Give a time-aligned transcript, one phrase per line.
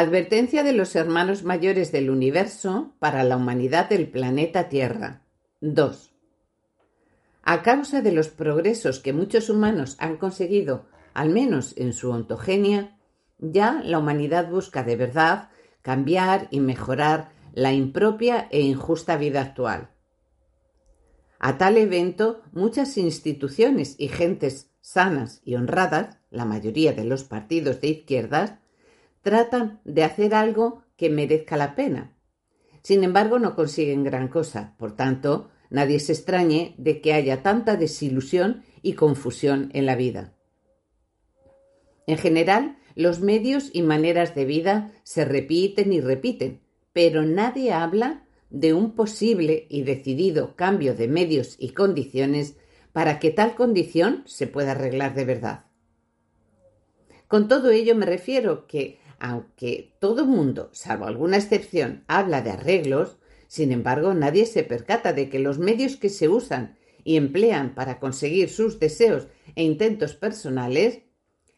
[0.00, 5.24] Advertencia de los hermanos mayores del universo para la humanidad del planeta Tierra.
[5.60, 6.14] 2.
[7.42, 12.96] A causa de los progresos que muchos humanos han conseguido, al menos en su ontogenia,
[13.40, 15.48] ya la humanidad busca de verdad
[15.82, 19.90] cambiar y mejorar la impropia e injusta vida actual.
[21.40, 27.80] A tal evento, muchas instituciones y gentes sanas y honradas, la mayoría de los partidos
[27.80, 28.60] de izquierdas,
[29.28, 32.16] tratan de hacer algo que merezca la pena.
[32.80, 34.74] Sin embargo, no consiguen gran cosa.
[34.78, 40.32] Por tanto, nadie se extrañe de que haya tanta desilusión y confusión en la vida.
[42.06, 46.62] En general, los medios y maneras de vida se repiten y repiten,
[46.94, 52.56] pero nadie habla de un posible y decidido cambio de medios y condiciones
[52.94, 55.66] para que tal condición se pueda arreglar de verdad.
[57.28, 63.18] Con todo ello me refiero que aunque todo mundo, salvo alguna excepción, habla de arreglos,
[63.46, 67.98] sin embargo nadie se percata de que los medios que se usan y emplean para
[67.98, 71.00] conseguir sus deseos e intentos personales,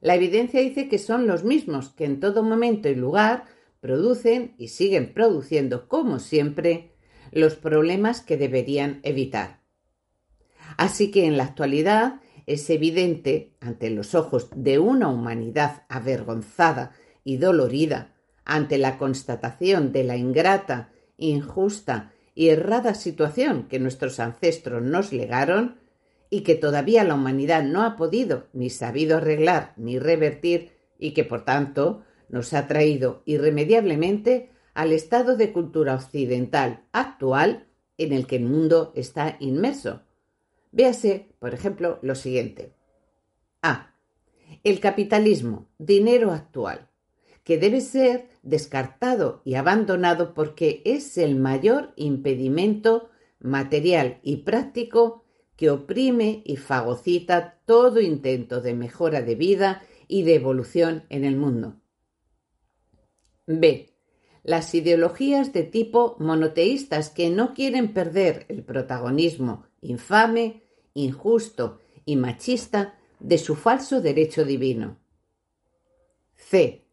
[0.00, 3.44] la evidencia dice que son los mismos que en todo momento y lugar
[3.80, 6.94] producen y siguen produciendo, como siempre,
[7.32, 9.60] los problemas que deberían evitar.
[10.76, 16.92] Así que en la actualidad es evidente, ante los ojos de una humanidad avergonzada
[17.24, 24.82] y dolorida ante la constatación de la ingrata, injusta y errada situación que nuestros ancestros
[24.82, 25.78] nos legaron
[26.30, 31.24] y que todavía la humanidad no ha podido ni sabido arreglar ni revertir y que
[31.24, 37.66] por tanto nos ha traído irremediablemente al estado de cultura occidental actual
[37.96, 40.02] en el que el mundo está inmerso.
[40.72, 42.72] Véase, por ejemplo, lo siguiente.
[43.62, 43.94] A.
[44.64, 46.88] El capitalismo, dinero actual
[47.44, 55.24] que debe ser descartado y abandonado porque es el mayor impedimento material y práctico
[55.56, 61.36] que oprime y fagocita todo intento de mejora de vida y de evolución en el
[61.36, 61.80] mundo.
[63.46, 63.90] B.
[64.42, 70.62] Las ideologías de tipo monoteístas que no quieren perder el protagonismo infame,
[70.94, 74.98] injusto y machista de su falso derecho divino.
[76.34, 76.83] C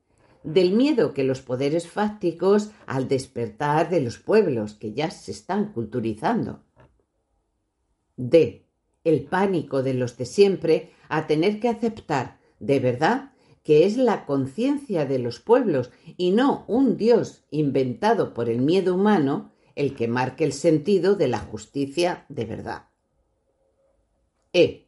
[0.43, 5.71] del miedo que los poderes fácticos al despertar de los pueblos que ya se están
[5.71, 6.63] culturizando.
[8.17, 8.65] D.
[9.03, 13.31] El pánico de los de siempre a tener que aceptar de verdad
[13.63, 18.95] que es la conciencia de los pueblos y no un Dios inventado por el miedo
[18.95, 22.87] humano el que marque el sentido de la justicia de verdad.
[24.53, 24.87] E.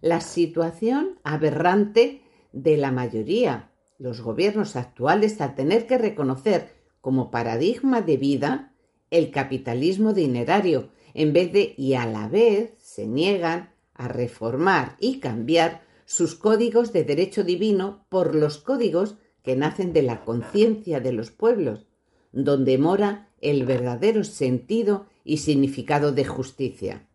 [0.00, 3.71] La situación aberrante de la mayoría
[4.02, 8.72] los gobiernos actuales al tener que reconocer como paradigma de vida
[9.12, 15.20] el capitalismo dinerario, en vez de y a la vez se niegan a reformar y
[15.20, 21.12] cambiar sus códigos de derecho divino por los códigos que nacen de la conciencia de
[21.12, 21.86] los pueblos,
[22.32, 27.06] donde mora el verdadero sentido y significado de justicia.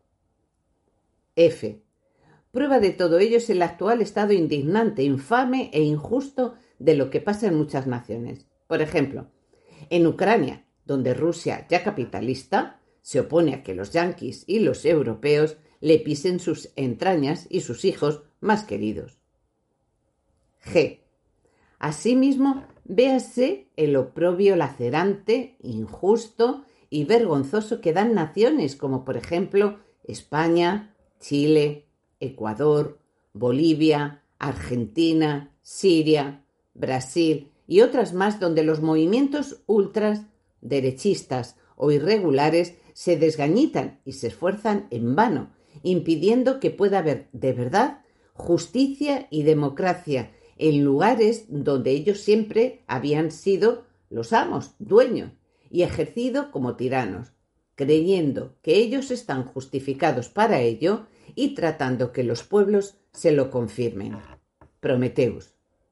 [1.35, 1.81] F.
[2.51, 7.21] Prueba de todo ello es el actual estado indignante, infame e injusto de lo que
[7.21, 8.45] pasa en muchas naciones.
[8.67, 9.27] Por ejemplo,
[9.89, 15.57] en Ucrania, donde Rusia, ya capitalista, se opone a que los yanquis y los europeos
[15.79, 19.19] le pisen sus entrañas y sus hijos más queridos.
[20.65, 21.01] G.
[21.79, 30.95] Asimismo, véase el oprobio lacerante, injusto y vergonzoso que dan naciones como por ejemplo España,
[31.19, 31.85] Chile,
[32.19, 32.99] Ecuador,
[33.33, 36.43] Bolivia, Argentina, Siria,
[36.77, 40.21] Brasil y otras más donde los movimientos ultras,
[40.61, 45.51] derechistas o irregulares se desgañitan y se esfuerzan en vano,
[45.83, 48.01] impidiendo que pueda haber de verdad
[48.33, 55.31] justicia y democracia en lugares donde ellos siempre habían sido los amos, dueños,
[55.69, 57.33] y ejercido como tiranos,
[57.75, 64.17] creyendo que ellos están justificados para ello y tratando que los pueblos se lo confirmen.
[64.79, 65.56] Prometeus.